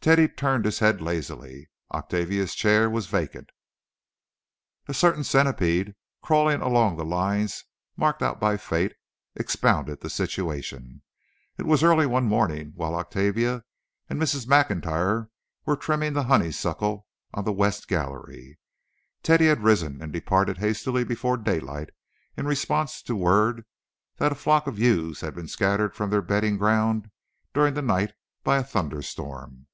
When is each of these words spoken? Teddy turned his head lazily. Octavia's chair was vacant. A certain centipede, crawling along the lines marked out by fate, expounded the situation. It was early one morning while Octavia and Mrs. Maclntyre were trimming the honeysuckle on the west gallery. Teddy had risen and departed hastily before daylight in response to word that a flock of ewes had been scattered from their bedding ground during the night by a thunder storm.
Teddy 0.00 0.26
turned 0.26 0.64
his 0.64 0.78
head 0.78 1.02
lazily. 1.02 1.68
Octavia's 1.92 2.54
chair 2.54 2.88
was 2.88 3.08
vacant. 3.08 3.50
A 4.86 4.94
certain 4.94 5.22
centipede, 5.22 5.94
crawling 6.22 6.62
along 6.62 6.96
the 6.96 7.04
lines 7.04 7.64
marked 7.94 8.22
out 8.22 8.40
by 8.40 8.56
fate, 8.56 8.94
expounded 9.34 10.00
the 10.00 10.08
situation. 10.08 11.02
It 11.58 11.66
was 11.66 11.82
early 11.82 12.06
one 12.06 12.24
morning 12.24 12.72
while 12.74 12.94
Octavia 12.94 13.64
and 14.08 14.18
Mrs. 14.18 14.46
Maclntyre 14.46 15.28
were 15.66 15.76
trimming 15.76 16.14
the 16.14 16.22
honeysuckle 16.22 17.06
on 17.34 17.44
the 17.44 17.52
west 17.52 17.86
gallery. 17.86 18.58
Teddy 19.22 19.48
had 19.48 19.62
risen 19.62 20.00
and 20.00 20.10
departed 20.10 20.56
hastily 20.56 21.04
before 21.04 21.36
daylight 21.36 21.90
in 22.34 22.46
response 22.46 23.02
to 23.02 23.14
word 23.14 23.66
that 24.16 24.32
a 24.32 24.36
flock 24.36 24.66
of 24.66 24.78
ewes 24.78 25.20
had 25.20 25.34
been 25.34 25.48
scattered 25.48 25.94
from 25.94 26.08
their 26.08 26.22
bedding 26.22 26.56
ground 26.56 27.10
during 27.52 27.74
the 27.74 27.82
night 27.82 28.14
by 28.42 28.56
a 28.56 28.64
thunder 28.64 29.02
storm. 29.02 29.66